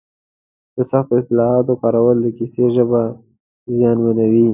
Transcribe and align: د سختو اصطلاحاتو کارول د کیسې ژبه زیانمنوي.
د 0.75 0.77
سختو 0.91 1.13
اصطلاحاتو 1.19 1.73
کارول 1.81 2.17
د 2.21 2.27
کیسې 2.37 2.65
ژبه 2.75 3.01
زیانمنوي. 3.75 4.47